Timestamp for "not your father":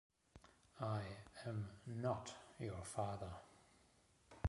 1.85-3.29